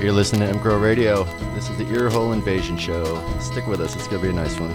[0.00, 1.24] You're listening to MCrow Radio.
[1.54, 3.22] This is the Earhole Invasion Show.
[3.38, 4.70] Stick with us, it's gonna be a nice one.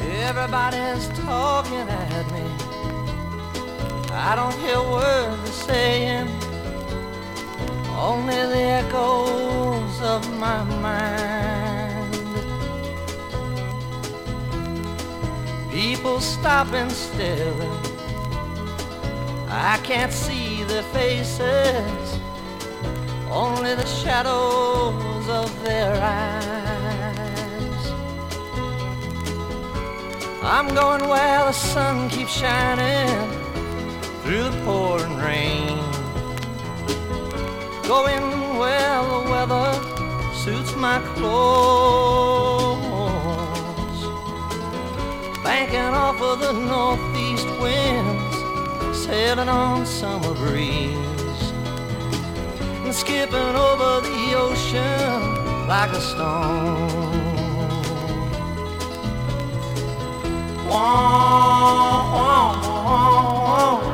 [0.00, 2.44] Everybody's talking at me.
[4.12, 6.28] I don't hear words they're saying,
[7.98, 12.14] only the echoes of my mind.
[15.72, 17.60] People stopping still.
[19.48, 22.03] I can't see their faces
[23.34, 26.74] only the shadows of their eyes.
[30.40, 33.08] I'm going where the sun keeps shining
[34.22, 35.78] through the pouring rain.
[37.88, 39.72] Going where the weather
[40.32, 42.84] suits my clothes.
[45.42, 48.36] Banking off of the northeast winds,
[49.04, 51.13] sailing on summer breeze
[52.94, 57.12] skipping over the ocean like a stone.
[60.68, 62.52] Wah, wah,
[62.86, 63.93] wah,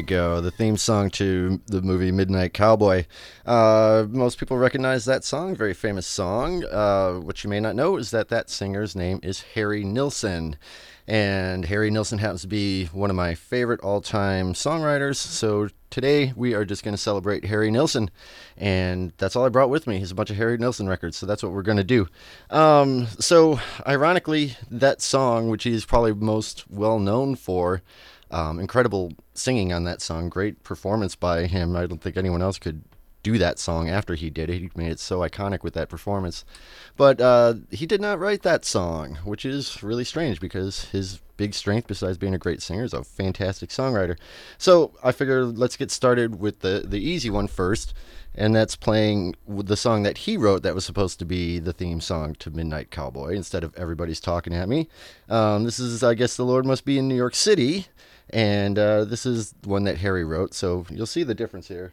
[0.00, 3.04] You go, the theme song to the movie Midnight Cowboy.
[3.44, 6.64] Uh, most people recognize that song, very famous song.
[6.64, 10.56] Uh, what you may not know is that that singer's name is Harry Nilsson.
[11.06, 15.16] And Harry Nilsson happens to be one of my favorite all time songwriters.
[15.16, 18.10] So today we are just going to celebrate Harry Nilsson.
[18.56, 21.18] And that's all I brought with me is a bunch of Harry Nilsson records.
[21.18, 22.08] So that's what we're going to do.
[22.48, 27.82] Um, so, ironically, that song, which he's probably most well known for,
[28.30, 30.28] um, incredible singing on that song.
[30.28, 31.76] Great performance by him.
[31.76, 32.82] I don't think anyone else could
[33.22, 34.58] do that song after he did it.
[34.58, 36.44] He made it so iconic with that performance.
[36.96, 41.54] But uh, he did not write that song, which is really strange because his big
[41.54, 44.18] strength, besides being a great singer, is a fantastic songwriter.
[44.58, 47.94] So I figure let's get started with the, the easy one first,
[48.34, 52.00] and that's playing the song that he wrote that was supposed to be the theme
[52.00, 54.88] song to Midnight Cowboy instead of Everybody's Talking at Me.
[55.28, 57.86] Um, this is, I guess, The Lord Must Be in New York City
[58.32, 61.92] and uh, this is one that Harry wrote, so you'll see the difference here.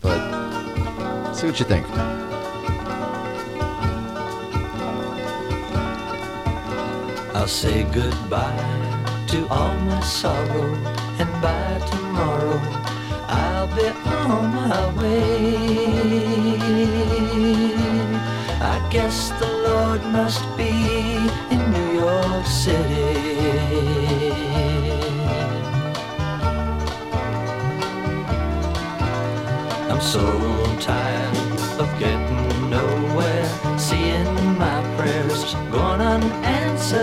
[0.00, 1.86] But see what you think.
[7.34, 10.74] I'll say goodbye to all my sorrow,
[11.18, 12.60] and by tomorrow
[13.28, 15.90] I'll be on my way.
[18.62, 20.70] I guess the Lord must be
[21.50, 24.29] in New York City.
[30.00, 30.20] So
[30.80, 31.36] tired
[31.78, 36.98] of getting nowhere, seeing my prayers gone unanswered.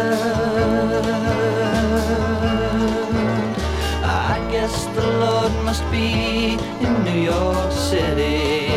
[4.04, 8.68] I guess the Lord must be in New York City.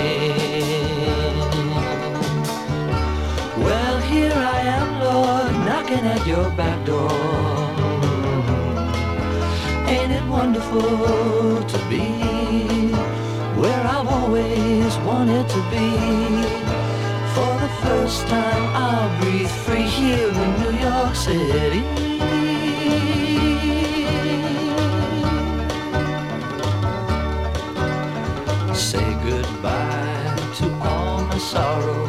[3.57, 7.11] Well, here I am, Lord, knocking at your back door.
[9.89, 12.30] Ain't it wonderful to be?
[15.11, 15.89] Wanted to be.
[17.35, 21.83] For the first time, I'll breathe free here in New York City.
[28.89, 32.03] Say goodbye to all my sorrow,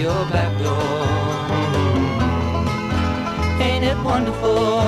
[0.00, 1.08] your back door.
[3.60, 4.80] Ain't it wonderful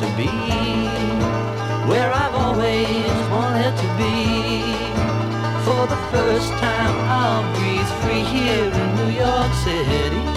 [0.00, 0.30] to be
[1.88, 4.60] where I've always wanted to be?
[5.64, 10.29] For the first time, I'll breathe free here in New York City.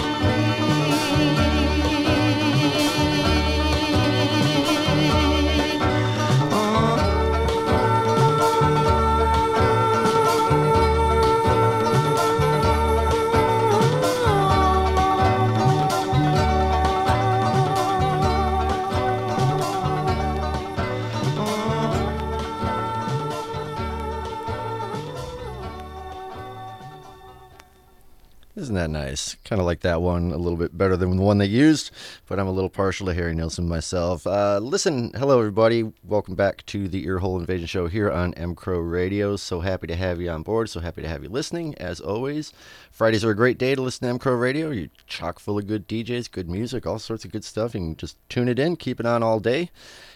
[28.74, 29.36] Isn't that nice?
[29.44, 31.92] Kind of like that one a little bit better than the one they used,
[32.26, 34.26] but I'm a little partial to Harry Nilsson myself.
[34.26, 35.92] Uh, listen, hello everybody.
[36.02, 39.36] Welcome back to the Earhole Invasion Show here on M Crow Radio.
[39.36, 40.70] So happy to have you on board.
[40.70, 42.52] So happy to have you listening, as always.
[42.90, 44.72] Fridays are a great day to listen to M Crow Radio.
[44.72, 47.74] You're chock full of good DJs, good music, all sorts of good stuff.
[47.74, 49.70] You can just tune it in, keep it on all day,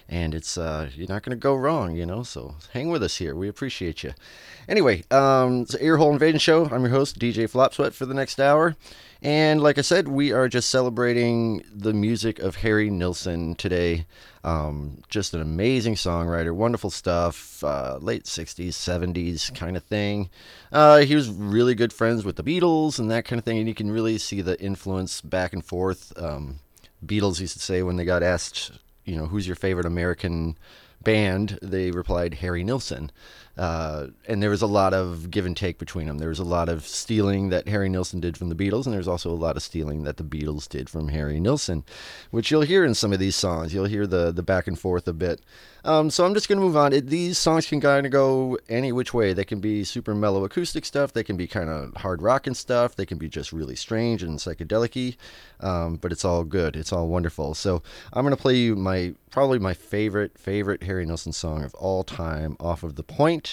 [0.09, 2.23] and it's uh, you're not going to go wrong, you know.
[2.23, 3.35] So hang with us here.
[3.35, 4.15] We appreciate you.
[4.69, 6.67] Anyway, um, it's Earhole Invasion Show.
[6.67, 8.77] I'm your host, DJ Flopsweat, for the next hour.
[9.21, 14.07] And like I said, we are just celebrating the music of Harry Nilsson today.
[14.45, 20.31] Um, just an amazing songwriter, wonderful stuff, uh, late 60s, 70s kind of thing.
[20.71, 23.67] Uh, he was really good friends with the Beatles and that kind of thing, and
[23.67, 26.13] you can really see the influence back and forth.
[26.17, 26.61] Um,
[27.05, 28.71] Beatles used to say when they got asked,
[29.09, 30.57] you know, who's your favorite American
[31.03, 33.11] band, they replied Harry Nilsson.
[33.59, 36.19] Uh, and there was a lot of give and take between them.
[36.19, 39.09] There was a lot of stealing that Harry Nilsson did from the Beatles, and there's
[39.09, 41.85] also a lot of stealing that the Beatles did from Harry Nilsson,
[42.31, 43.75] which you'll hear in some of these songs.
[43.75, 45.41] You'll hear the the back and forth a bit.
[45.85, 46.93] Um, so I'm just going to move on.
[46.93, 49.33] It, these songs can kind of go any which way.
[49.33, 51.13] They can be super mellow acoustic stuff.
[51.13, 52.95] They can be kind of hard rock and stuff.
[52.97, 55.17] They can be just really strange and psychedelic
[55.61, 56.77] um, but it's all good.
[56.77, 57.55] It's all wonderful.
[57.55, 57.83] So
[58.13, 62.05] I'm going to play you my probably my favorite favorite Harry Nilsson song of all
[62.05, 63.48] time off of The Point,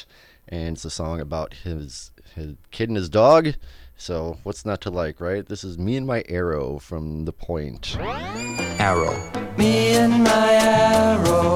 [0.48, 3.54] and it's a song about his his kid and his dog.
[3.98, 5.46] So what's not to like, right?
[5.46, 7.96] This is Me and My Arrow from The Point.
[8.00, 9.16] Arrow.
[9.58, 11.56] Me and my arrow,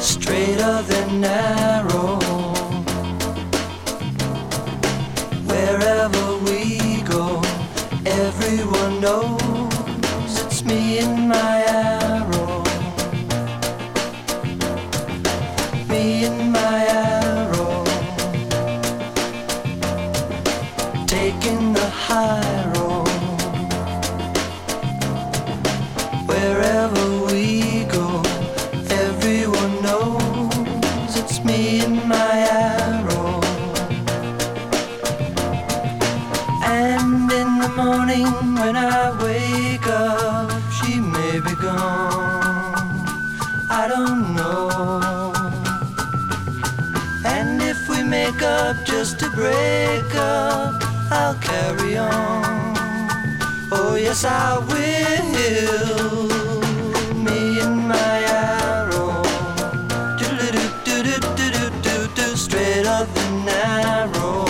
[0.00, 2.25] straighter than arrow.
[49.06, 50.82] Just to break up,
[51.12, 52.74] I'll carry on.
[53.70, 56.26] Oh, yes, I will.
[57.14, 59.22] Me and my arrow.
[60.18, 64.44] Do-do-do-do-do-do-do-do, Straight up and narrow.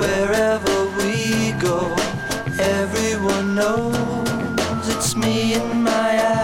[0.00, 1.78] Wherever we go,
[2.58, 6.35] everyone knows it's me and my arrow.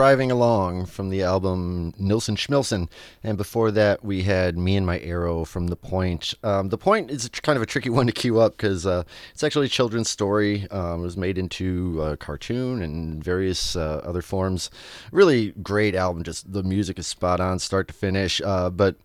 [0.00, 2.88] Driving Along from the album Nilsson Schmilsson.
[3.22, 6.32] And before that, we had Me and My Arrow from The Point.
[6.42, 9.02] Um, the Point is kind of a tricky one to queue up because uh,
[9.34, 10.66] it's actually a children's story.
[10.70, 14.70] Um, it was made into a cartoon and various uh, other forms.
[15.12, 16.22] Really great album.
[16.22, 18.40] Just the music is spot on, start to finish.
[18.42, 18.96] Uh, but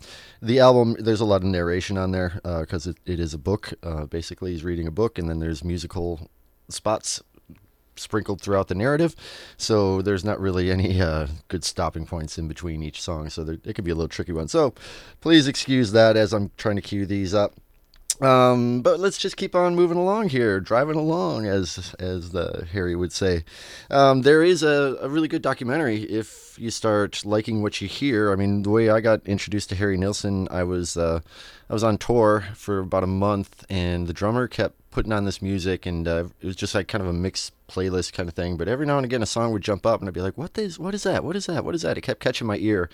[0.41, 3.73] the album, there's a lot of narration on there because it, it is a book.
[3.83, 6.29] Uh, basically, he's reading a book, and then there's musical
[6.69, 7.21] spots
[7.95, 9.15] sprinkled throughout the narrative.
[9.57, 13.29] So there's not really any uh, good stopping points in between each song.
[13.29, 14.47] So there, it could be a little tricky one.
[14.47, 14.73] So
[15.21, 17.55] please excuse that as I'm trying to cue these up.
[18.21, 22.95] Um, but let's just keep on moving along here, driving along, as as the Harry
[22.95, 23.43] would say.
[23.89, 28.31] Um, there is a, a really good documentary if you start liking what you hear.
[28.31, 31.19] I mean, the way I got introduced to Harry Nilsson, I was uh,
[31.69, 35.41] I was on tour for about a month, and the drummer kept putting on this
[35.41, 38.55] music, and uh, it was just like kind of a mixed playlist kind of thing.
[38.57, 40.57] But every now and again, a song would jump up, and I'd be like, "What
[40.57, 40.79] is?
[40.79, 41.23] What is that?
[41.23, 41.65] What is that?
[41.65, 42.89] What is that?" It kept catching my ear,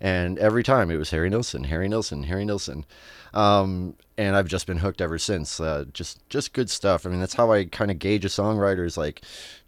[0.00, 2.84] and every time it was Harry Nilsson, Harry Nilsson, Harry Nilsson.
[3.32, 5.60] Um, and I've just been hooked ever since.
[5.60, 7.06] Uh, just just good stuff.
[7.06, 8.86] I mean, that's how I kind of gauge a songwriter.
[8.86, 9.22] Is like,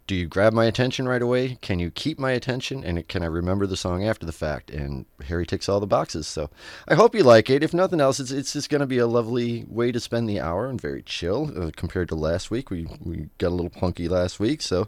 [0.07, 1.57] do you grab my attention right away?
[1.61, 2.81] Can you keep my attention?
[2.81, 4.71] And can I remember the song after the fact?
[4.71, 6.27] And Harry ticks all the boxes.
[6.27, 6.49] So
[6.87, 7.61] I hope you like it.
[7.61, 10.39] If nothing else, it's it's just going to be a lovely way to spend the
[10.39, 12.71] hour and very chill uh, compared to last week.
[12.71, 14.87] We we got a little punky last week, so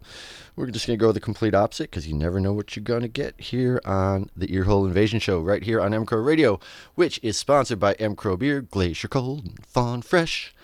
[0.55, 3.01] we're just going to go the complete opposite because you never know what you're going
[3.01, 6.61] to get here on the Earhole Invasion Show, right here on M Crow Radio,
[6.95, 10.55] which is sponsored by M Crow Beer, Glacier Cold, and Fawn Fresh.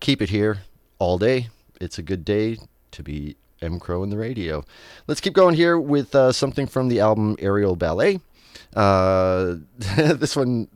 [0.00, 0.64] Keep it here
[0.98, 1.48] all day.
[1.80, 2.58] It's a good day
[2.90, 4.64] to be M Crow in the radio.
[5.06, 8.20] Let's keep going here with uh, something from the album Aerial Ballet.
[8.74, 9.56] Uh,
[9.96, 10.68] this one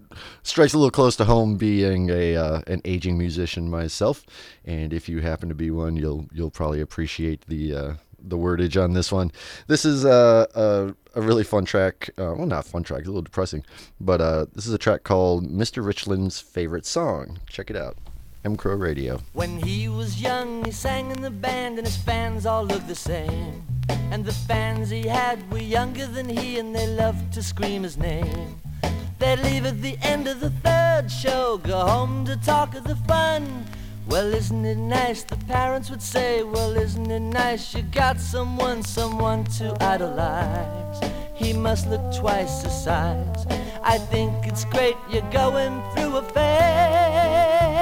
[0.42, 4.24] strikes a little close to home, being a uh, an aging musician myself,
[4.64, 8.82] and if you happen to be one, you'll you'll probably appreciate the uh, the wordage
[8.82, 9.32] on this one.
[9.66, 12.10] This is a a, a really fun track.
[12.18, 13.64] Uh, well, not fun track, it's a little depressing,
[14.00, 15.84] but uh, this is a track called Mr.
[15.84, 17.38] Richland's favorite song.
[17.48, 17.96] Check it out.
[18.44, 19.20] M Crow Radio.
[19.32, 22.94] When he was young, he sang in the band, and his fans all looked the
[22.94, 23.64] same.
[23.88, 27.96] And the fans he had were younger than he, and they loved to scream his
[27.96, 28.56] name.
[29.18, 32.96] They'd leave at the end of the third show, go home to talk of the
[33.08, 33.64] fun.
[34.06, 35.24] Well, isn't it nice?
[35.24, 37.74] The parents would say, Well, isn't it nice?
[37.74, 41.00] You got someone, someone to idolize.
[41.34, 43.46] He must look twice the size.
[43.82, 47.75] I think it's great you're going through a phase.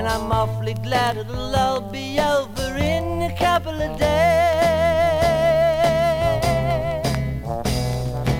[0.00, 4.08] And I'm awfully glad it'll all be over in a couple of days.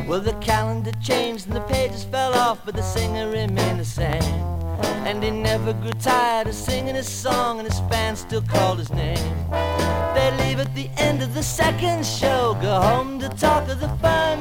[0.09, 4.23] Well, the calendar changed and the pages fell off, but the singer remained the same.
[5.05, 8.91] And he never grew tired of singing his song, and his fans still called his
[8.95, 9.19] name.
[10.15, 13.91] They leave at the end of the second show, go home to talk of the
[13.99, 14.39] fun.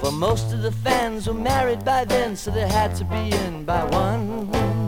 [0.00, 3.66] For most of the fans were married by then, so they had to be in
[3.66, 4.85] by one.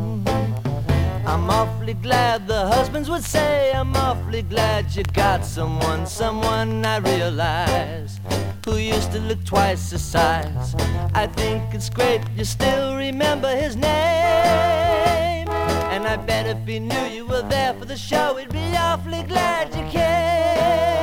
[1.29, 6.97] I'm awfully glad the husbands would say, I'm awfully glad you got someone, someone I
[6.97, 8.19] realize
[8.65, 10.75] who used to look twice the size.
[11.13, 15.49] I think it's great you still remember his name.
[15.93, 19.23] And I bet if he knew you were there for the show, he'd be awfully
[19.25, 20.98] glad you came.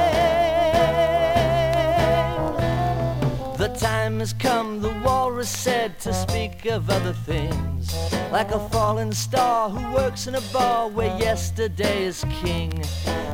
[4.25, 7.93] Has come, the walrus said, to speak of other things.
[8.31, 12.71] Like a fallen star who works in a bar where yesterday is king.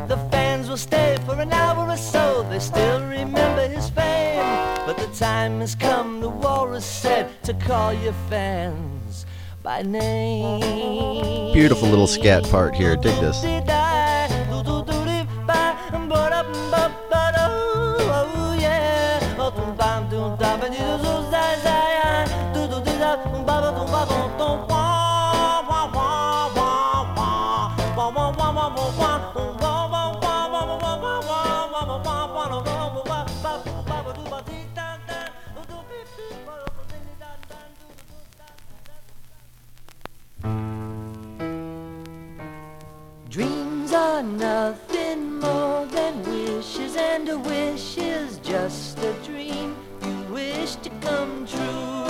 [0.10, 4.44] The fans will stay for an hour or so, they still remember his fame.
[4.86, 9.26] But the time has come, the walrus said, to call your fans
[9.64, 11.54] by name.
[11.54, 12.98] Beautiful little scat part here.
[12.98, 13.42] Dig this.
[44.24, 51.46] Nothing more than wishes, and a wish is just a dream you wish to come
[51.48, 52.01] true.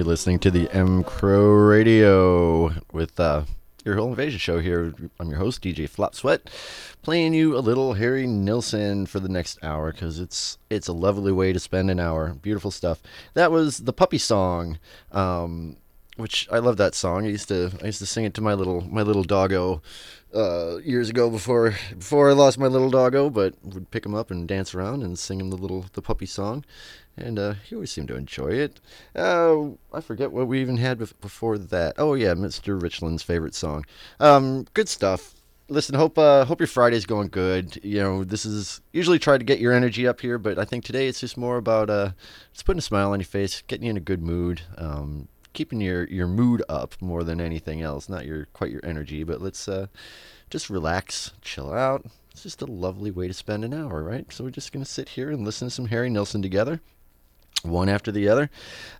[0.00, 3.42] You're listening to the M Crow Radio with uh,
[3.84, 4.94] Earhole Invasion show here.
[5.20, 6.48] I'm your host, DJ Flop Sweat,
[7.02, 11.32] playing you a little Harry Nilsson for the next hour because it's it's a lovely
[11.32, 12.32] way to spend an hour.
[12.32, 13.02] Beautiful stuff.
[13.34, 14.78] That was the puppy song,
[15.12, 15.76] um,
[16.16, 17.26] which I love that song.
[17.26, 19.82] I used to I used to sing it to my little my little doggo
[20.34, 24.30] uh, years ago before before I lost my little doggo, but would pick him up
[24.30, 26.64] and dance around and sing him the little the puppy song,
[27.16, 28.80] and uh, he always seemed to enjoy it.
[29.14, 31.94] Uh, I forget what we even had before that.
[31.98, 32.80] Oh yeah, Mr.
[32.80, 33.84] Richland's favorite song.
[34.18, 35.34] Um, good stuff.
[35.68, 37.78] Listen, hope uh, hope your Friday's going good.
[37.84, 40.84] You know, this is usually try to get your energy up here, but I think
[40.84, 42.10] today it's just more about uh,
[42.52, 44.62] just putting a smile on your face, getting you in a good mood.
[44.76, 49.24] Um, keeping your your mood up more than anything else not your quite your energy
[49.24, 49.86] but let's uh
[50.48, 54.44] just relax chill out it's just a lovely way to spend an hour right so
[54.44, 56.80] we're just to sit here and listen to some harry nilsson together
[57.62, 58.50] one after the other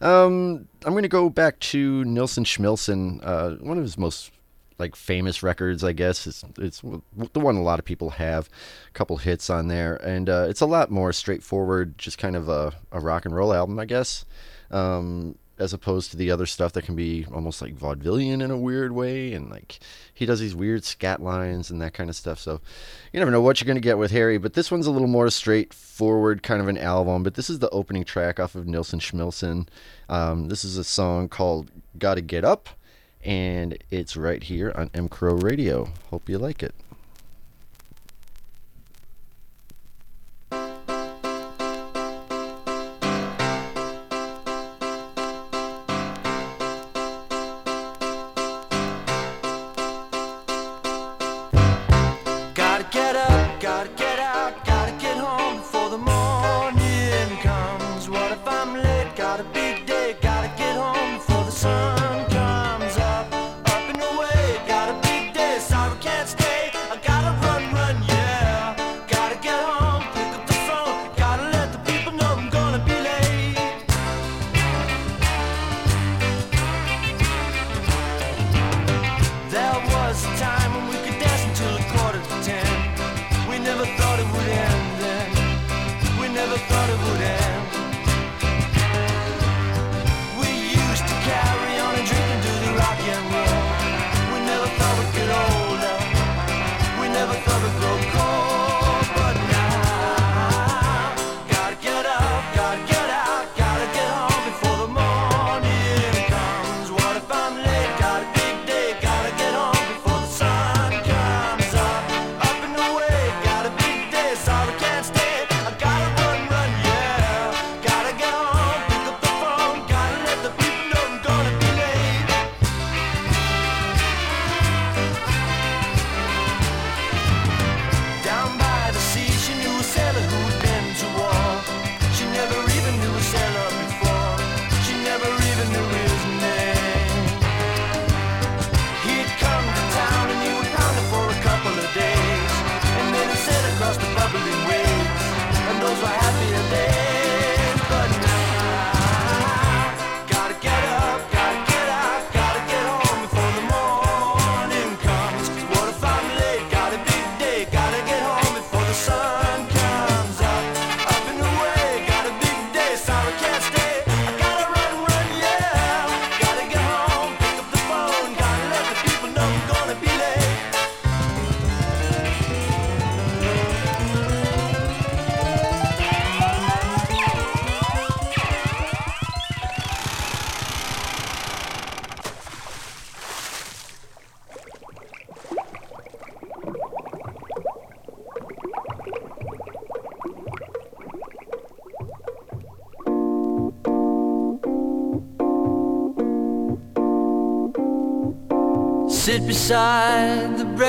[0.00, 4.32] um i'm going to go back to nilsson schmilsson uh one of his most
[4.80, 6.26] like famous records, I guess.
[6.26, 8.48] It's it's the one a lot of people have.
[8.88, 12.48] A couple hits on there, and uh, it's a lot more straightforward, just kind of
[12.48, 14.24] a, a rock and roll album, I guess.
[14.70, 18.56] Um, as opposed to the other stuff that can be almost like vaudevillian in a
[18.56, 19.78] weird way and like
[20.12, 22.38] he does these weird scat lines and that kind of stuff.
[22.38, 22.60] So
[23.12, 25.08] you never know what you're going to get with harry but this one's a little
[25.08, 29.00] more straightforward kind of an album but this is the opening track off of nilsson
[29.00, 29.68] schmilsson
[30.08, 32.68] um, this is a song called gotta get up
[33.22, 35.88] and it's right here on m crow radio.
[36.10, 36.74] Hope you like it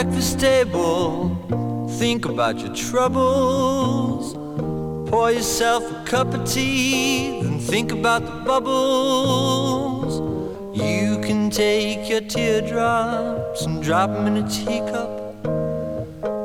[0.03, 1.29] breakfast table,
[1.99, 4.33] think about your troubles.
[5.07, 10.15] Pour yourself a cup of tea, then think about the bubbles.
[10.75, 15.11] You can take your teardrops and drop them in a teacup.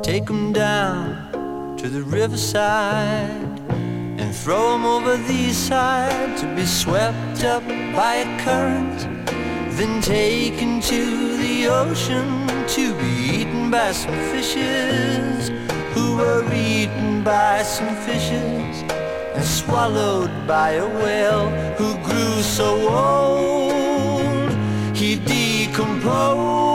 [0.03, 3.59] Take them down to the riverside
[4.19, 8.99] and throw them over the side to be swept up by a current,
[9.77, 15.49] then taken to the ocean to be eaten by some fishes
[15.93, 18.83] who were eaten by some fishes
[19.35, 24.51] and swallowed by a whale who grew so old
[24.95, 26.66] he decomposed.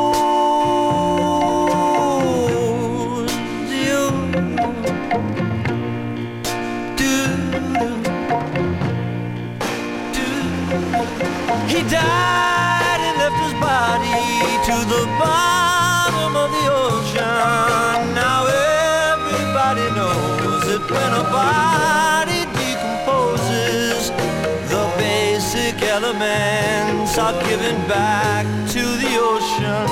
[27.33, 29.89] Are given back to the ocean.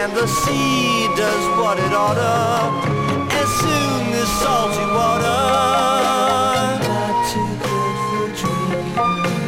[0.00, 2.70] And the sea does what it oughta,
[3.36, 5.62] and soon the salty water.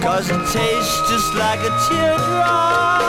[0.05, 3.03] Cause it tastes just like a teardrop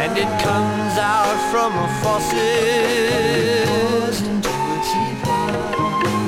[0.00, 2.36] And it comes out from a faucet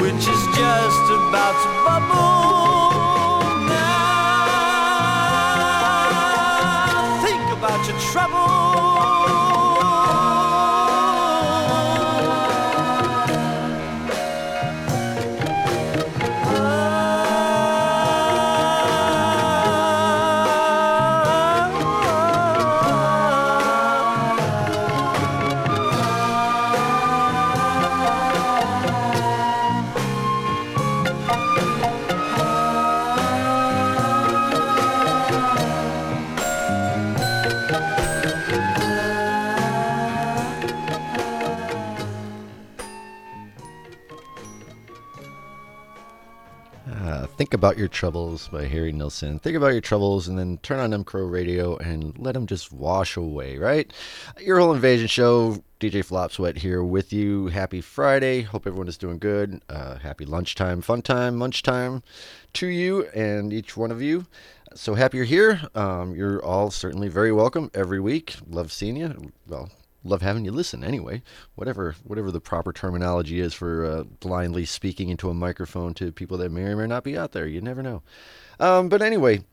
[0.03, 2.60] Which is just about to bubble
[8.13, 8.90] trouble.
[47.51, 49.41] Think About Your Troubles by Harry Nilsson.
[49.41, 52.71] Think about your troubles and then turn on M Crow Radio and let them just
[52.73, 53.93] wash away, right?
[54.37, 57.49] Earhole Invasion show, DJ Flop Sweat here with you.
[57.49, 58.43] Happy Friday.
[58.43, 59.61] Hope everyone is doing good.
[59.69, 62.05] Uh, happy lunchtime, fun time, lunchtime
[62.53, 64.27] to you and each one of you.
[64.77, 65.61] So happy you're here.
[65.75, 68.37] Um, you're all certainly very welcome every week.
[68.49, 69.33] Love seeing you.
[69.49, 69.69] Well,
[70.05, 71.23] love having you listen anyway.
[71.55, 76.39] Whatever whatever the proper terminology is for uh, blindly speaking into a microphone to people
[76.39, 77.47] that may or may not be out there.
[77.47, 78.03] You never know.
[78.59, 79.45] Um, but anyway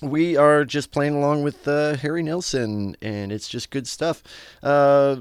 [0.00, 4.22] we are just playing along with uh, harry nilsson and it's just good stuff.
[4.62, 5.16] Uh,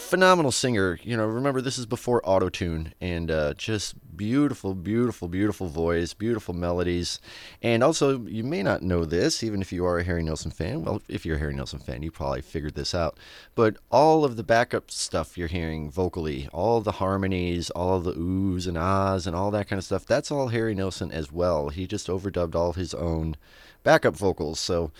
[0.00, 0.98] phenomenal singer.
[1.02, 6.54] You know, remember this is before autotune and uh, just beautiful, beautiful, beautiful voice, beautiful
[6.54, 7.20] melodies.
[7.62, 10.84] And also, you may not know this, even if you are a Harry Nilsson fan.
[10.84, 13.18] Well, if you're a Harry Nilsson fan, you probably figured this out.
[13.54, 18.66] But all of the backup stuff you're hearing vocally, all the harmonies, all the oohs
[18.66, 21.68] and ahs and all that kind of stuff, that's all Harry Nilsson as well.
[21.68, 23.36] He just overdubbed all his own
[23.82, 24.58] backup vocals.
[24.58, 24.90] So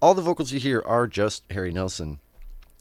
[0.00, 2.20] all the vocals you hear are just Harry Nilsson.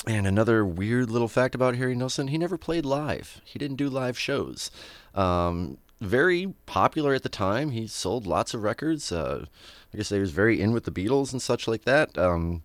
[0.07, 3.41] And another weird little fact about Harry Nilsson, he never played live.
[3.43, 4.71] He didn't do live shows.
[5.13, 7.71] Um, very popular at the time.
[7.71, 9.11] He sold lots of records.
[9.11, 9.45] Uh,
[9.93, 12.17] I guess he was very in with the Beatles and such like that.
[12.17, 12.63] Um,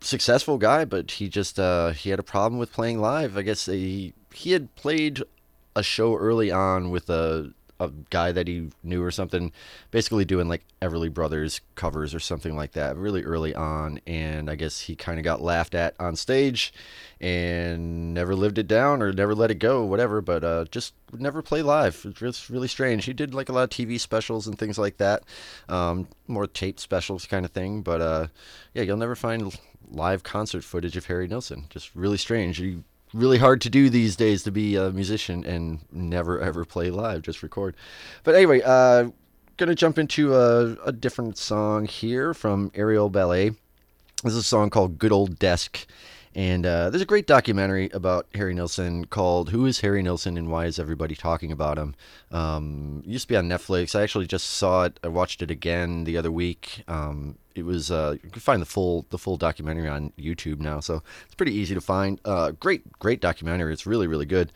[0.00, 3.36] successful guy, but he just uh, he had a problem with playing live.
[3.36, 5.22] I guess he he had played
[5.74, 9.52] a show early on with a a guy that he knew or something,
[9.90, 14.00] basically doing like Everly Brothers covers or something like that really early on.
[14.06, 16.72] And I guess he kind of got laughed at on stage
[17.20, 20.20] and never lived it down or never let it go, whatever.
[20.20, 22.06] But uh, just never play live.
[22.20, 23.04] It's really strange.
[23.04, 25.22] He did like a lot of TV specials and things like that,
[25.68, 27.82] um, more tape specials kind of thing.
[27.82, 28.26] But uh,
[28.74, 29.58] yeah, you'll never find
[29.90, 31.66] live concert footage of Harry Nilsson.
[31.70, 32.60] Just really strange.
[32.60, 36.90] You really hard to do these days to be a musician and never ever play
[36.90, 37.76] live, just record.
[38.24, 39.10] But anyway, uh,
[39.56, 43.50] gonna jump into a, a different song here from Aerial Ballet.
[44.22, 45.86] This is a song called "Good Old Desk."
[46.36, 50.50] And uh, there's a great documentary about Harry Nilsson called "Who Is Harry Nilsson and
[50.50, 51.94] Why Is Everybody Talking About Him?"
[52.30, 53.98] Um, used to be on Netflix.
[53.98, 55.00] I actually just saw it.
[55.02, 56.84] I watched it again the other week.
[56.88, 60.78] Um, it was uh, you can find the full the full documentary on YouTube now,
[60.78, 62.20] so it's pretty easy to find.
[62.22, 63.72] Uh, great great documentary.
[63.72, 64.52] It's really really good.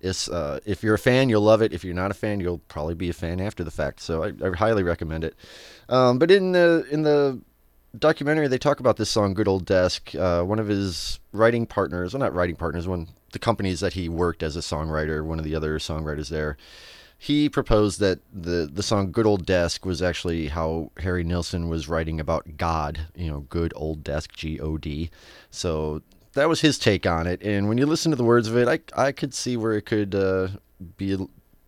[0.00, 1.72] It's uh, if you're a fan, you'll love it.
[1.72, 3.98] If you're not a fan, you'll probably be a fan after the fact.
[3.98, 5.34] So I, I highly recommend it.
[5.88, 7.40] Um, but in the in the
[7.98, 12.12] documentary, they talk about this song "Good Old Desk." Uh, one of his writing partners,
[12.12, 15.44] well, not writing partners, one the companies that he worked as a songwriter, one of
[15.44, 16.56] the other songwriters there
[17.18, 21.88] he proposed that the the song "Good Old Desk" was actually how Harry Nilsson was
[21.88, 23.06] writing about God.
[23.14, 25.10] You know, good old desk, G O D.
[25.50, 26.02] So
[26.34, 27.42] that was his take on it.
[27.42, 29.86] And when you listen to the words of it, I I could see where it
[29.86, 30.48] could uh,
[30.96, 31.16] be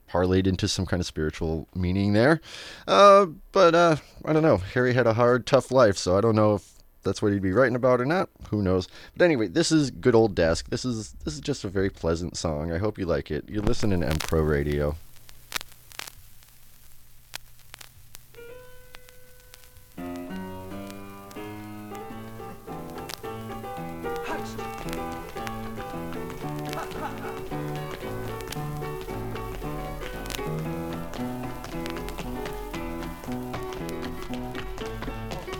[0.08, 2.40] parlayed into some kind of spiritual meaning there.
[2.86, 4.58] Uh, but uh, I don't know.
[4.58, 7.52] Harry had a hard, tough life, so I don't know if that's what he'd be
[7.52, 8.28] writing about or not.
[8.50, 8.88] Who knows?
[9.16, 10.68] But anyway, this is good old desk.
[10.70, 12.72] This is this is just a very pleasant song.
[12.72, 13.48] I hope you like it.
[13.48, 14.96] You're listening to M Crow Radio.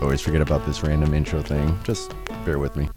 [0.09, 1.77] Always forget about this random intro thing.
[1.83, 2.89] Just bear with me.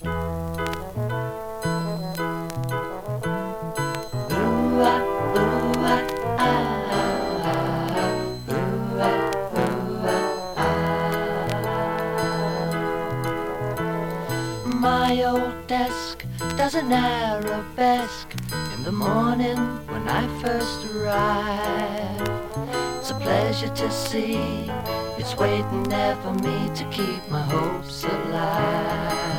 [14.81, 16.25] My old desk
[16.57, 18.35] does an arabesque
[18.75, 22.02] in the morning when I first arrive.
[23.53, 24.71] Pleasure to see
[25.19, 29.37] it's waiting there for me to keep my hopes alive.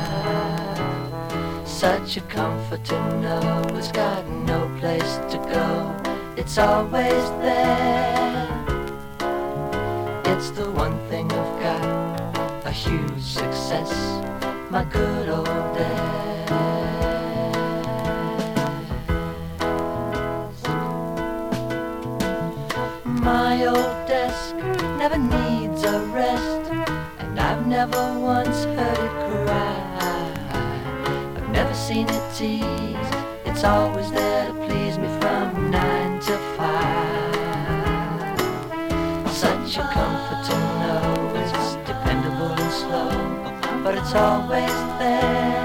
[1.66, 5.96] Such a comfort to know it's got no place to go.
[6.36, 8.46] It's always there.
[10.26, 12.66] It's the one thing I've got.
[12.66, 13.90] A huge success.
[14.70, 16.33] my good old days.
[25.08, 26.70] Never needs a rest,
[27.18, 30.32] and I've never once heard it cry.
[31.36, 33.10] I've never seen it tease,
[33.44, 37.34] it's always there to please me from nine to five.
[39.28, 41.04] Such a comfort to know
[41.36, 43.12] it's dependable and slow,
[43.84, 45.63] but it's always there.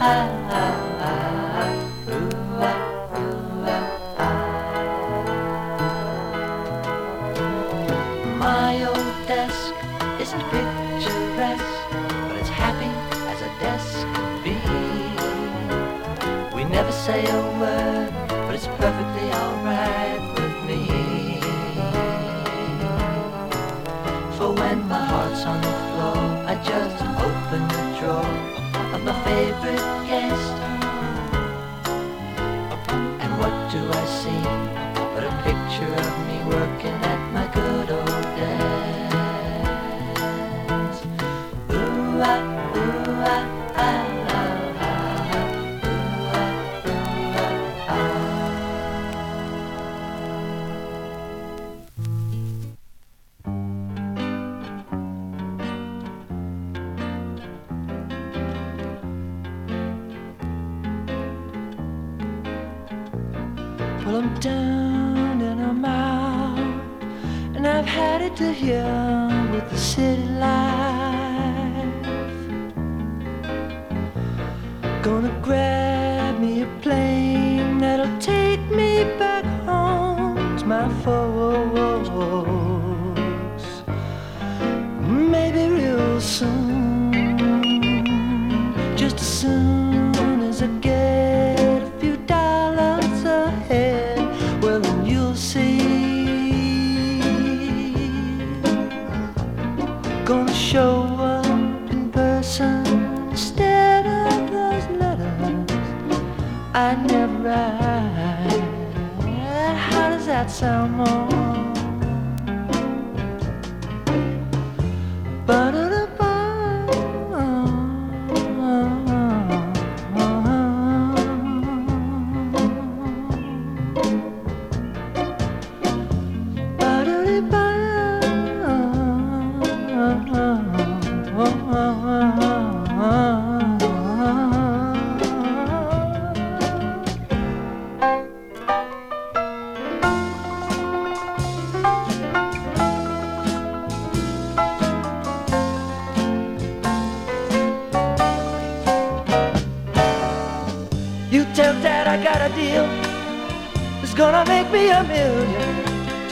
[0.00, 0.39] は。
[68.40, 68.99] To here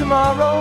[0.08, 0.56] tomorrow.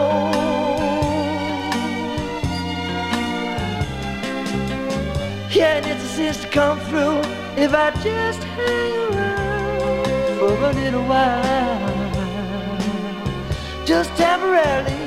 [5.50, 7.22] Yeah, it's a sense to come through
[7.56, 10.06] if I just hang around
[10.38, 11.96] for a little while.
[13.86, 15.06] Just temporarily.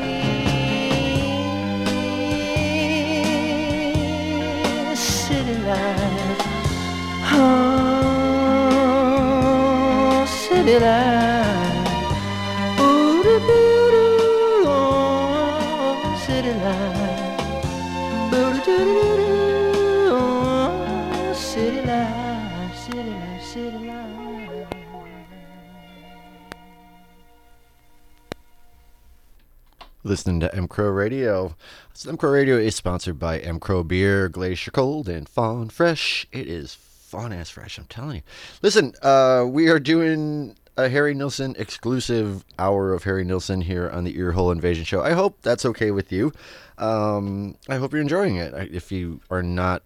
[4.96, 6.40] City life.
[7.32, 8.64] Oh,
[10.26, 11.19] city life.
[30.10, 31.54] Listening to M Crow Radio.
[31.94, 36.26] So M Crow Radio is sponsored by M Crow Beer, Glacier Cold, and Fawn Fresh.
[36.32, 38.22] It is fun ass fresh, I'm telling you.
[38.60, 44.02] Listen, uh, we are doing a Harry Nilsson exclusive hour of Harry Nilsson here on
[44.02, 45.00] the Earhole Invasion Show.
[45.00, 46.32] I hope that's okay with you.
[46.76, 48.52] Um, I hope you're enjoying it.
[48.74, 49.84] If you are not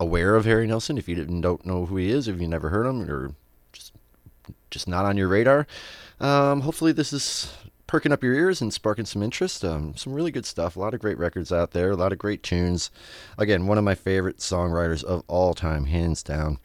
[0.00, 2.70] aware of Harry Nilsson, if you didn't, don't know who he is, if you never
[2.70, 3.32] heard him, or
[3.72, 3.92] just
[4.72, 5.68] just not on your radar,
[6.18, 7.56] um, hopefully this is
[7.86, 9.64] perking up your ears and sparking some interest.
[9.64, 10.76] Um, some really good stuff.
[10.76, 11.90] A lot of great records out there.
[11.90, 12.90] A lot of great tunes.
[13.38, 16.58] Again, one of my favorite songwriters of all time, hands down.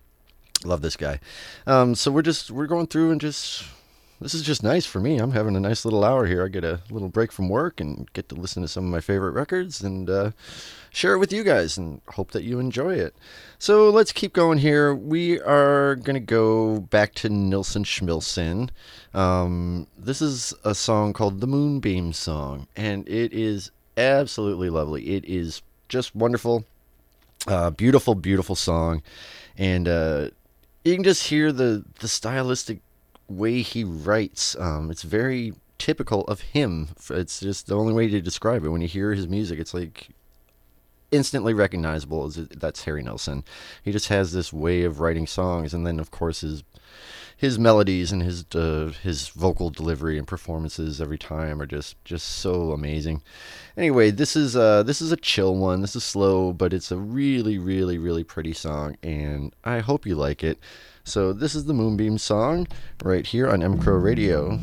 [0.64, 1.20] Love this guy.
[1.66, 3.64] Um, so we're just we're going through and just
[4.22, 5.18] this is just nice for me.
[5.18, 6.46] I'm having a nice little hour here.
[6.46, 9.02] I get a little break from work and get to listen to some of my
[9.02, 10.32] favorite records and uh,
[10.92, 13.16] share it with you guys and hope that you enjoy it.
[13.58, 14.94] So let's keep going here.
[14.94, 18.70] We are going to go back to Nilsson Schmilsson.
[19.16, 25.16] Um, this is a song called The Moonbeam Song, and it is absolutely lovely.
[25.16, 26.64] It is just wonderful.
[27.48, 29.02] Uh, beautiful, beautiful song.
[29.58, 30.30] And uh,
[30.86, 32.82] you can just hear the, the stylistic
[33.32, 34.56] way he writes.
[34.60, 36.90] Um, it's very typical of him.
[37.10, 38.70] It's just the only way to describe it.
[38.70, 40.10] When you hear his music, it's like
[41.12, 43.44] instantly recognizable as that's Harry Nilsson.
[43.84, 46.64] He just has this way of writing songs, and then of course his
[47.36, 52.28] his melodies and his uh, his vocal delivery and performances every time are just just
[52.28, 53.24] so amazing.
[53.76, 55.82] Anyway, this is uh this is a chill one.
[55.82, 60.16] This is slow, but it's a really really really pretty song, and I hope you
[60.16, 60.60] like it.
[61.04, 62.68] So this is the Moonbeam song
[63.04, 64.58] right here on M Crow Radio.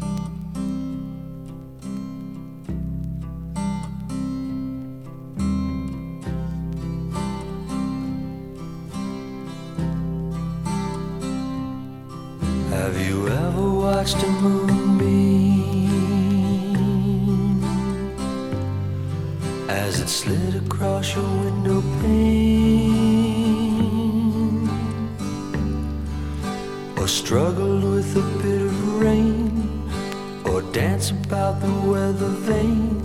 [12.70, 15.10] Have you ever watched a moonbeam
[19.68, 22.47] as it slid across your window pane?
[27.08, 29.90] Or struggled with a bit of rain?
[30.44, 33.00] Or dance about the weather vane?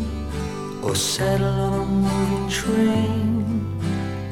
[0.83, 3.79] Or settle on a moving train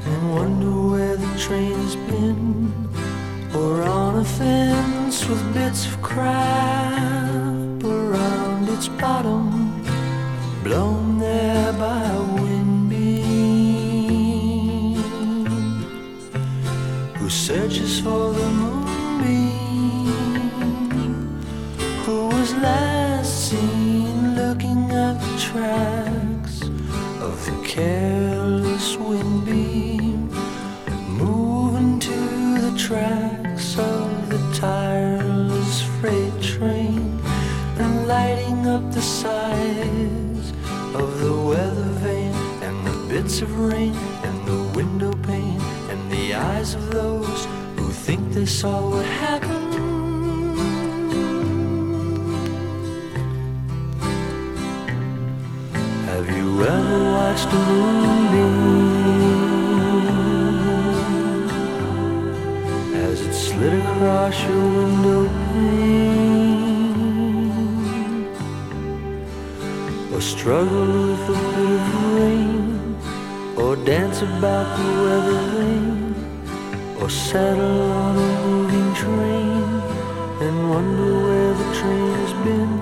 [0.05, 2.73] and wonder where the train's been?
[3.55, 9.81] Or on a fence with bits of crap around its bottom,
[10.65, 12.91] blown there by a windbeam,
[17.15, 18.70] who searches for the moonbeam,
[22.53, 26.61] last seen looking at the tracks
[27.21, 30.29] of the careless windbeam,
[31.07, 32.17] moving to
[32.61, 37.19] the tracks of the tireless freight train
[37.77, 40.51] and lighting up the sides
[40.93, 42.33] of the weather vane
[42.63, 47.45] and the bits of rain and the window pane and the eyes of those
[47.77, 49.70] who think they saw what happened.
[57.31, 58.51] A moonbeam
[62.93, 65.91] as it slid across your window pane?
[70.13, 72.97] Or struggle with a bit of rain?
[73.55, 76.15] Or dance about the weather vane?
[76.99, 79.63] Or settle on a moving train
[80.43, 82.80] and wonder where the train's been?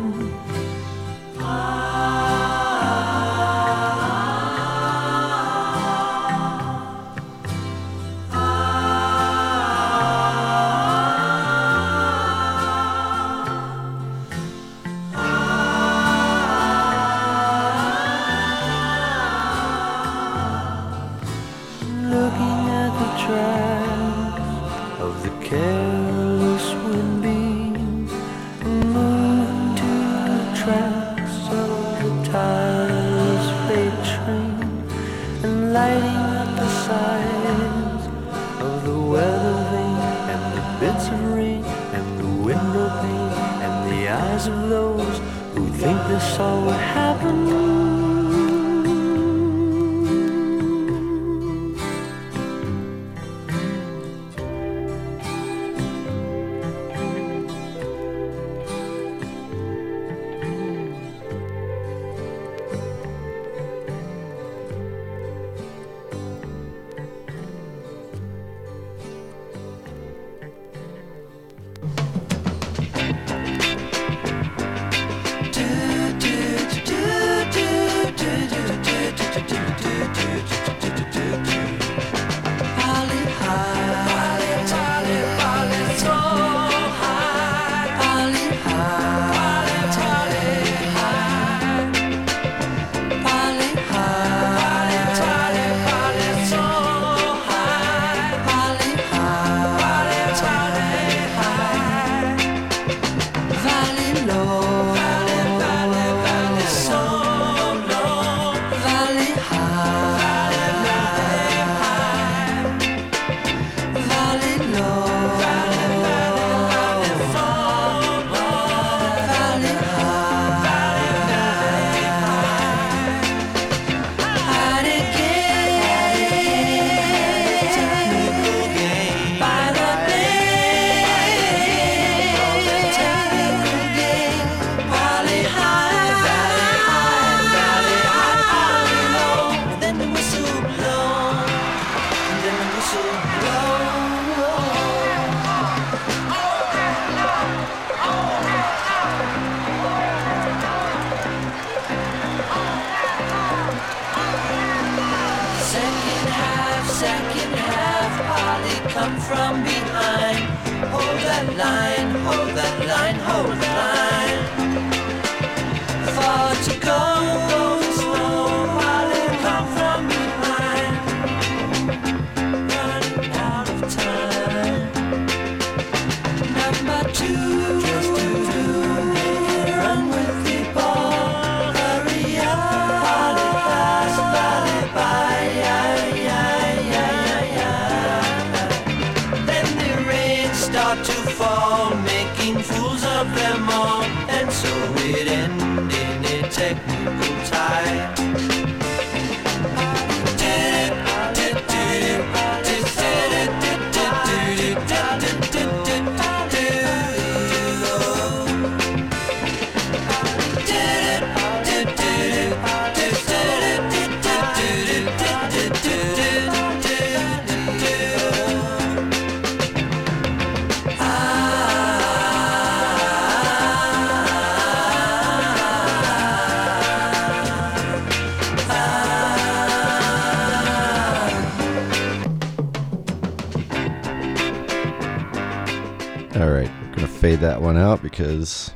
[238.10, 238.72] Because,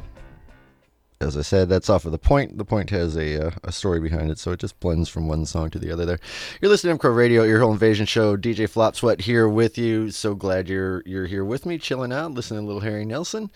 [1.19, 2.57] as I said, that's off of the point.
[2.57, 5.45] The point has a uh, a story behind it, so it just blends from one
[5.45, 6.05] song to the other.
[6.05, 6.19] There,
[6.61, 8.37] you're listening to Crow Radio, Earhole Invasion show.
[8.37, 10.11] DJ Flop Sweat here with you.
[10.11, 13.49] So glad you're you're here with me, chilling out, listening to little Harry Nilsson,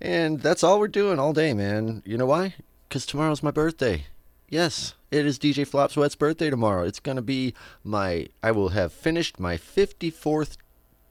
[0.00, 2.02] and that's all we're doing all day, man.
[2.04, 2.54] You know why?
[2.88, 4.04] Because tomorrow's my birthday.
[4.48, 6.84] Yes, it is DJ Flop Sweat's birthday tomorrow.
[6.84, 8.28] It's gonna be my.
[8.42, 10.58] I will have finished my 54th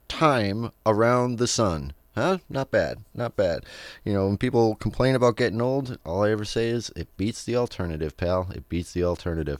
[0.08, 1.94] time around the sun.
[2.16, 2.38] Huh?
[2.50, 3.00] Not bad.
[3.16, 3.66] Not bad.
[4.06, 7.44] You know, when people complain about getting old, all I ever say is it beats
[7.44, 8.50] the alternative, pal.
[8.54, 9.60] It beats the alternative.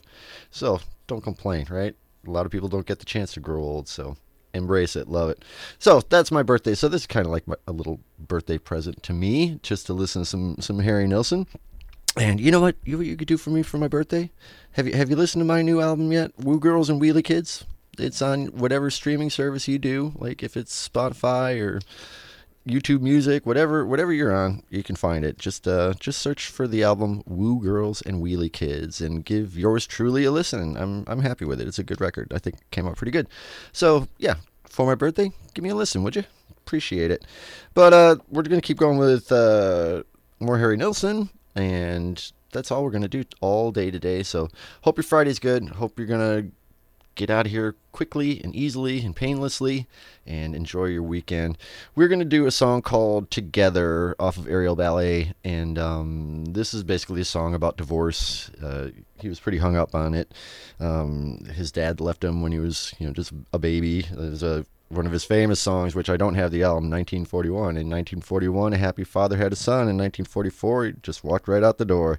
[0.50, 1.96] So don't complain, right?
[2.26, 4.16] A lot of people don't get the chance to grow old, so
[4.54, 5.44] embrace it, love it.
[5.78, 6.74] So that's my birthday.
[6.74, 9.92] So this is kind of like my, a little birthday present to me, just to
[9.92, 11.46] listen to some some Harry Nilsson.
[12.16, 12.76] And you know what?
[12.84, 14.30] You what you could do for me for my birthday?
[14.72, 16.30] Have you have you listened to my new album yet?
[16.38, 17.64] Woo Girls and Wheelie Kids.
[17.98, 21.80] It's on whatever streaming service you do, like if it's Spotify or
[22.66, 25.38] YouTube Music, whatever whatever you're on, you can find it.
[25.38, 29.86] Just uh just search for the album Woo Girls and Wheelie Kids and give yours
[29.86, 30.76] truly a listen.
[30.76, 31.68] I'm I'm happy with it.
[31.68, 32.32] It's a good record.
[32.34, 33.28] I think came out pretty good.
[33.72, 34.36] So yeah,
[34.68, 36.24] for my birthday, give me a listen, would you?
[36.56, 37.26] Appreciate it.
[37.74, 40.02] But uh we're gonna keep going with uh
[40.40, 44.22] more Harry Nilsson and that's all we're gonna do all day today.
[44.22, 44.48] So
[44.82, 45.68] hope your Friday's good.
[45.68, 46.46] Hope you're gonna
[47.14, 49.86] get out of here quickly and easily and painlessly
[50.26, 51.58] and enjoy your weekend.
[51.94, 56.74] We're going to do a song called Together off of Aerial Ballet, and um, this
[56.74, 58.50] is basically a song about divorce.
[58.62, 58.88] Uh,
[59.20, 60.32] he was pretty hung up on it.
[60.80, 64.02] Um, his dad left him when he was, you know, just a baby.
[64.02, 67.76] There's a one of his famous songs, which I don't have the album, 1941.
[67.76, 69.88] In 1941, a happy father had a son.
[69.88, 72.18] In 1944, he just walked right out the door.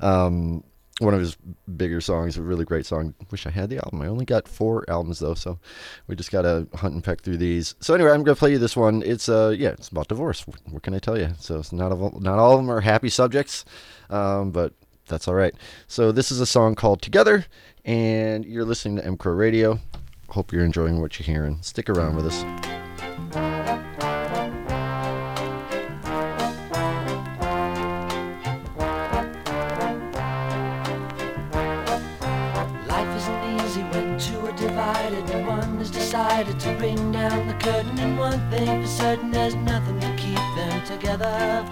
[0.00, 0.64] Um,
[0.98, 1.36] one of his
[1.76, 3.14] bigger songs, a really great song.
[3.30, 4.00] Wish I had the album.
[4.00, 5.58] I only got four albums though, so
[6.06, 7.74] we just gotta hunt and peck through these.
[7.80, 9.02] So anyway, I'm gonna play you this one.
[9.04, 10.44] It's uh yeah, it's about divorce.
[10.70, 11.30] What can I tell you?
[11.38, 13.64] So it's not all, not all of them are happy subjects,
[14.08, 14.72] um, but
[15.06, 15.54] that's all right.
[15.86, 17.44] So this is a song called Together,
[17.84, 19.78] and you're listening to M Crow Radio.
[20.30, 21.58] Hope you're enjoying what you're hearing.
[21.62, 22.75] Stick around with us.
[37.28, 37.98] Down the curtain.
[37.98, 41.64] And one thing for certain, there's nothing to keep them together.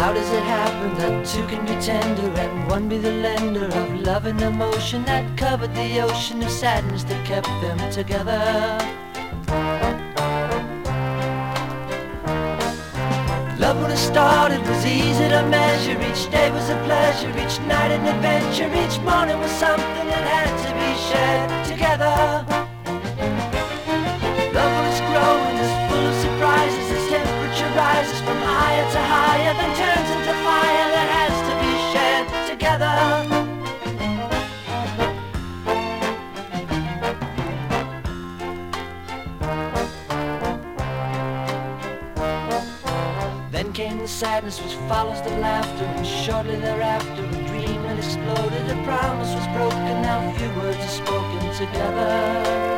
[0.00, 4.00] How does it happen that two can be tender and one be the lender of
[4.00, 9.05] love and emotion that covered the ocean of sadness that kept them together?
[13.80, 15.98] When it started was easy to measure.
[16.00, 18.70] Each day was a pleasure, each night an adventure.
[18.82, 22.55] Each morning was something that had to be shared together.
[43.76, 48.70] Came the sadness which follows the laughter, and shortly thereafter a dream had exploded.
[48.70, 52.75] A promise was broken, now few words are spoken together.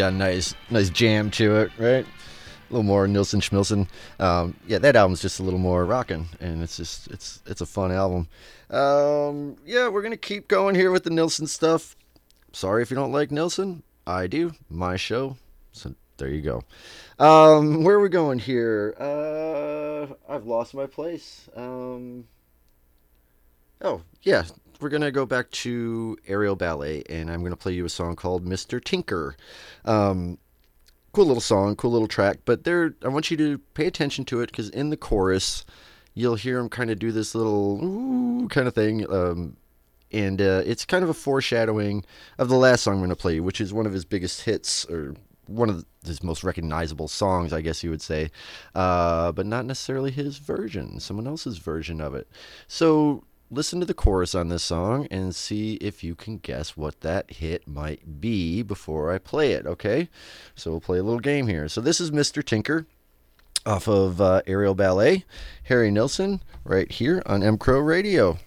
[0.00, 2.06] Got a nice, nice jam to it, right?
[2.06, 3.86] A little more Nilsson Schmilsson.
[4.18, 7.66] Um, yeah, that album's just a little more rocking, and it's just, it's, it's a
[7.66, 8.26] fun album.
[8.70, 11.96] Um, yeah, we're gonna keep going here with the Nilsson stuff.
[12.52, 13.82] Sorry if you don't like Nilsson.
[14.06, 14.52] I do.
[14.70, 15.36] My show.
[15.72, 16.62] So there you go.
[17.22, 18.94] Um, where are we going here?
[18.98, 21.46] Uh, I've lost my place.
[21.54, 22.24] Um,
[23.82, 24.44] oh yeah,
[24.80, 28.44] we're gonna go back to Aerial Ballet, and I'm gonna play you a song called
[28.44, 28.82] "Mr.
[28.82, 29.36] Tinker."
[29.84, 30.38] Um,
[31.12, 34.40] cool little song, cool little track, but there, I want you to pay attention to
[34.40, 35.64] it because in the chorus,
[36.14, 39.10] you'll hear him kind of do this little kind of thing.
[39.12, 39.56] Um,
[40.12, 42.04] and uh, it's kind of a foreshadowing
[42.38, 44.84] of the last song I'm going to play, which is one of his biggest hits,
[44.86, 45.14] or
[45.46, 48.30] one of his most recognizable songs, I guess you would say,
[48.74, 52.28] uh, but not necessarily his version, someone else's version of it.
[52.66, 57.00] So listen to the chorus on this song and see if you can guess what
[57.00, 60.08] that hit might be before I play it, okay?
[60.54, 61.68] So we'll play a little game here.
[61.68, 62.44] So this is Mr.
[62.44, 62.86] Tinker
[63.66, 65.24] off of uh, Aerial Ballet,
[65.64, 68.38] Harry Nilsson, right here on M Crow Radio.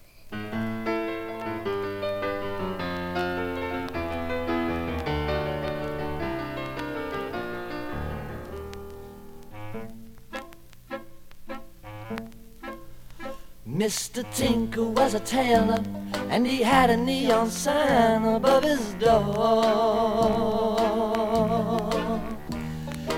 [13.84, 14.24] Mr.
[14.34, 15.84] Tinker was a tailor,
[16.30, 19.20] and he had a neon sign above his door.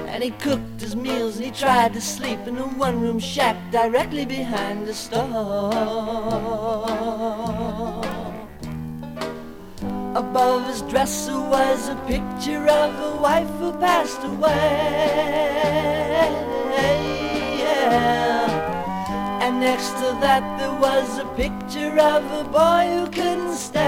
[0.08, 4.26] And he cooked his meals and he tried to sleep in a one-room shack directly
[4.26, 5.72] behind the store.
[10.16, 14.56] Above his dresser was a picture of a wife who passed away.
[17.60, 18.35] Yeah.
[19.46, 23.84] And next to that there was a picture of a boy who couldn't stay.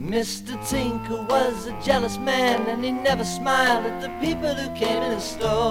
[0.00, 0.58] Mr.
[0.68, 5.12] Tinker was a jealous man and he never smiled at the people who came in
[5.12, 5.62] his store.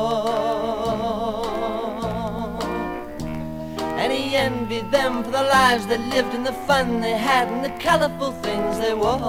[4.00, 7.62] And he envied them for the lives they lived and the fun they had and
[7.66, 9.20] the colorful things they wore.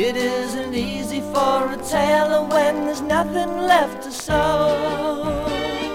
[0.00, 4.76] It isn't easy for a tailor when there's nothing left to sew.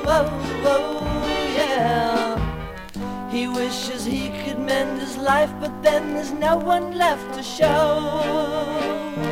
[0.05, 0.27] Oh,
[0.65, 1.23] oh,
[1.55, 2.35] yeah.
[3.31, 8.01] He wishes he could mend his life, but then there's no one left to show.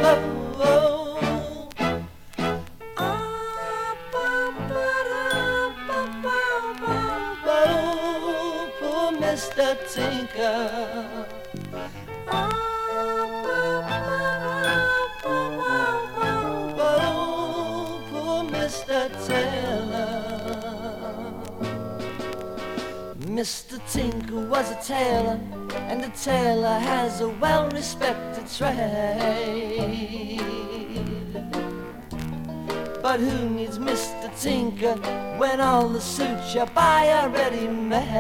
[0.09, 0.21] Oh,
[0.57, 1.69] oh.
[2.97, 3.95] Ah,
[7.45, 9.75] oh, poor Mr.
[9.93, 11.27] Tinker.
[12.31, 12.70] Oh,
[23.41, 23.81] Mr.
[23.91, 25.39] Tinker was a tailor,
[25.89, 30.39] and a tailor has a well-respected trade.
[33.01, 34.29] But who needs Mr.
[34.39, 34.95] Tinker
[35.39, 38.11] when all the suits you buy are ready-made?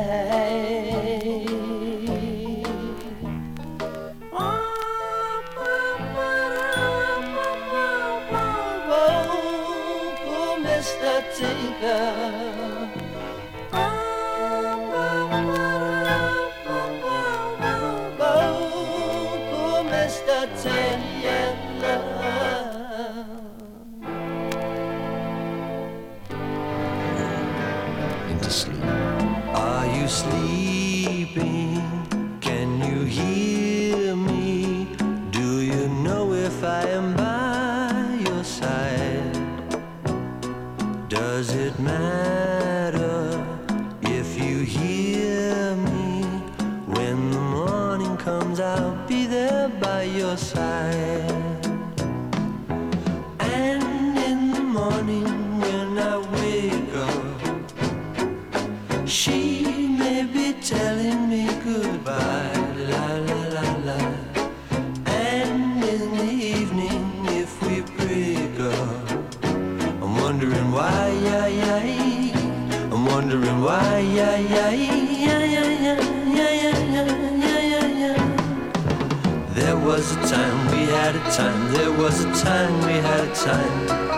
[80.71, 81.73] We had a time.
[81.73, 84.11] There was a time we had a time.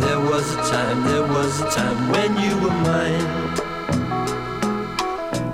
[0.00, 3.28] There was a time, there was a time when you were mine.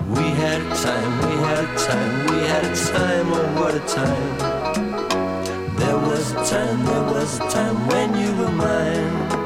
[0.08, 3.84] We had a time, we had a time, we had a time, oh what a
[3.98, 4.38] time.
[5.76, 9.37] There was a time, there was a time when you were mine.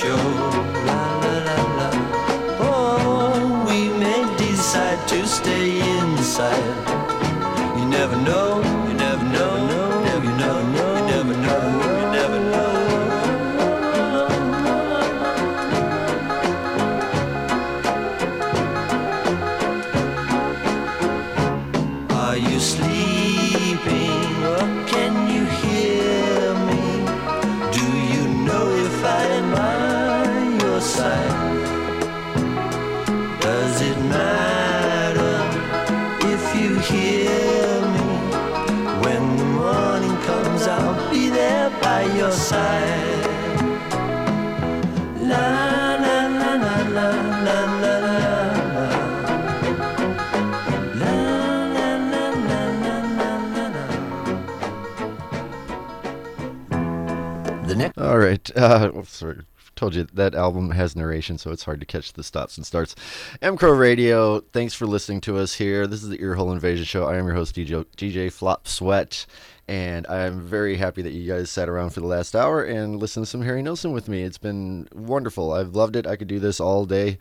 [0.00, 0.39] Show.
[58.48, 58.56] Right.
[58.56, 59.40] Uh, oh, sorry.
[59.76, 62.94] Told you that album has narration, so it's hard to catch the stops and starts.
[63.40, 64.40] M Crow Radio.
[64.40, 65.86] Thanks for listening to us here.
[65.86, 67.06] This is the Earhole Invasion Show.
[67.06, 69.26] I am your host, DJ, DJ Flop Sweat,
[69.68, 73.24] and I'm very happy that you guys sat around for the last hour and listened
[73.24, 74.22] to some Harry Nilsson with me.
[74.22, 75.52] It's been wonderful.
[75.52, 76.06] I've loved it.
[76.06, 77.18] I could do this all day.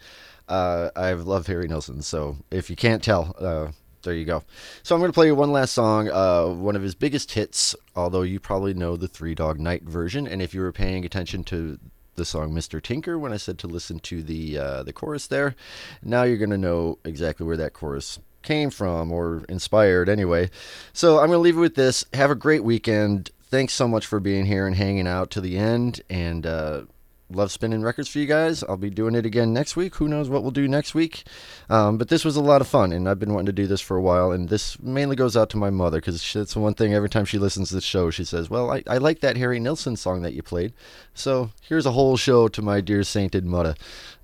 [0.49, 2.01] Uh, I've loved Harry Nilsson.
[2.01, 3.71] So if you can't tell, uh,
[4.03, 4.43] there you go.
[4.83, 7.75] So I'm going to play you one last song, uh, one of his biggest hits,
[7.95, 10.27] although you probably know the Three Dog Night version.
[10.27, 11.79] And if you were paying attention to
[12.15, 12.81] the song Mr.
[12.81, 15.55] Tinker when I said to listen to the uh, the chorus there,
[16.03, 20.49] now you're going to know exactly where that chorus came from or inspired anyway.
[20.93, 22.05] So I'm going to leave it with this.
[22.13, 23.31] Have a great weekend.
[23.43, 26.01] Thanks so much for being here and hanging out to the end.
[26.09, 26.81] And, uh,
[27.29, 28.63] love spinning records for you guys.
[28.63, 29.95] I'll be doing it again next week.
[29.95, 31.23] Who knows what we'll do next week?
[31.69, 33.81] Um, but this was a lot of fun, and I've been wanting to do this
[33.81, 34.31] for a while.
[34.31, 37.37] And this mainly goes out to my mother because that's one thing every time she
[37.37, 40.33] listens to the show, she says, Well, I, I like that Harry Nilsson song that
[40.33, 40.73] you played.
[41.13, 43.75] So here's a whole show to my dear sainted mother.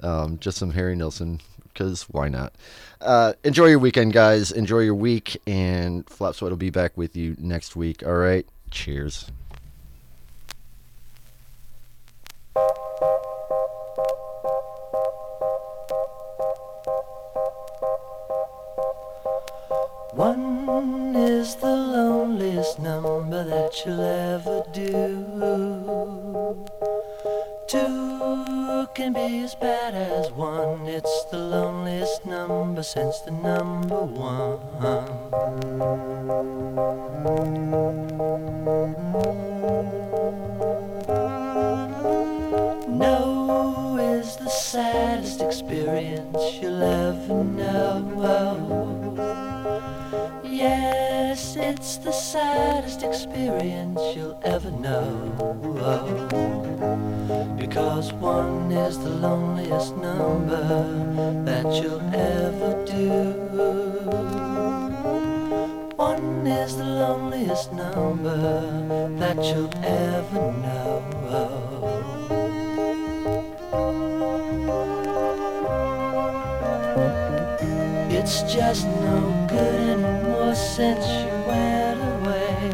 [0.01, 1.41] Um, just some Harry Nilsson
[1.75, 2.53] because why not?
[3.01, 4.51] Uh, enjoy your weekend, guys.
[4.51, 8.05] Enjoy your week, and Flopsweat will be back with you next week.
[8.05, 8.47] All right.
[8.71, 9.29] Cheers.
[20.15, 25.25] One is the loneliest number that you'll ever do.
[27.67, 30.87] Two can be as bad as one.
[30.87, 34.61] It's the loneliest number since the number one.
[42.97, 48.75] No is the saddest experience you'll ever know.
[50.55, 55.11] Yes, it's the saddest experience you'll ever know.
[57.59, 60.63] Because one is the loneliest number
[61.43, 63.09] that you'll ever do.
[65.97, 68.39] One is the loneliest number
[69.17, 71.15] that you'll ever know.
[78.09, 80.24] It's just no good anymore
[80.55, 82.71] since you went away.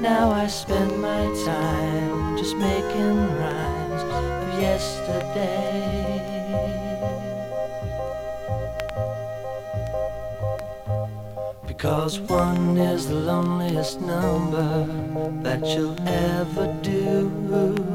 [0.00, 6.22] Now I spend my time just making rhymes of yesterday.
[11.66, 14.86] Because one is the loneliest number
[15.42, 17.91] that you'll ever do.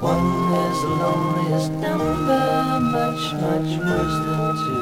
[0.00, 0.86] One is a
[1.70, 4.74] number that much much more to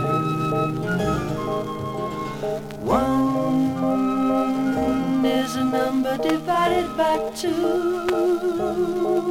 [2.85, 9.22] One is a number divided by two.